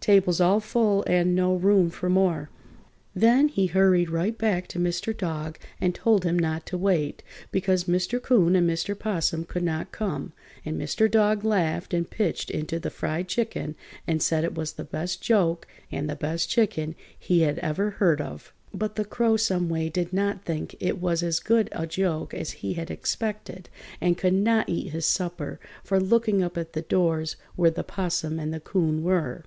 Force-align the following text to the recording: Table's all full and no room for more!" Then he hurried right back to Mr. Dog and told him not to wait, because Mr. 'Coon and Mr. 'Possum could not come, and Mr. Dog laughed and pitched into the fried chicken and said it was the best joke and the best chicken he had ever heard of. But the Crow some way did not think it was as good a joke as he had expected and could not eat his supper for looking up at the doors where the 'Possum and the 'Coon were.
Table's 0.00 0.38
all 0.38 0.60
full 0.60 1.02
and 1.06 1.34
no 1.34 1.56
room 1.56 1.88
for 1.88 2.10
more!" 2.10 2.50
Then 3.14 3.48
he 3.48 3.68
hurried 3.68 4.10
right 4.10 4.36
back 4.36 4.66
to 4.68 4.78
Mr. 4.78 5.16
Dog 5.16 5.58
and 5.80 5.94
told 5.94 6.24
him 6.24 6.38
not 6.38 6.66
to 6.66 6.76
wait, 6.76 7.22
because 7.50 7.84
Mr. 7.84 8.20
'Coon 8.22 8.54
and 8.54 8.68
Mr. 8.68 8.94
'Possum 8.98 9.46
could 9.46 9.62
not 9.62 9.90
come, 9.90 10.34
and 10.62 10.78
Mr. 10.78 11.10
Dog 11.10 11.42
laughed 11.42 11.94
and 11.94 12.10
pitched 12.10 12.50
into 12.50 12.78
the 12.78 12.90
fried 12.90 13.28
chicken 13.28 13.74
and 14.06 14.22
said 14.22 14.44
it 14.44 14.54
was 14.54 14.74
the 14.74 14.84
best 14.84 15.22
joke 15.22 15.66
and 15.90 16.06
the 16.06 16.16
best 16.16 16.50
chicken 16.50 16.94
he 17.18 17.40
had 17.40 17.58
ever 17.60 17.92
heard 17.92 18.20
of. 18.20 18.52
But 18.74 18.96
the 18.96 19.06
Crow 19.06 19.38
some 19.38 19.70
way 19.70 19.88
did 19.88 20.12
not 20.12 20.44
think 20.44 20.76
it 20.80 21.00
was 21.00 21.22
as 21.22 21.40
good 21.40 21.70
a 21.72 21.86
joke 21.86 22.34
as 22.34 22.50
he 22.60 22.74
had 22.74 22.90
expected 22.90 23.70
and 24.02 24.18
could 24.18 24.34
not 24.34 24.68
eat 24.68 24.90
his 24.90 25.06
supper 25.06 25.58
for 25.82 25.98
looking 25.98 26.42
up 26.42 26.58
at 26.58 26.74
the 26.74 26.82
doors 26.82 27.36
where 27.56 27.70
the 27.70 27.82
'Possum 27.82 28.38
and 28.38 28.52
the 28.52 28.60
'Coon 28.60 29.02
were. 29.02 29.44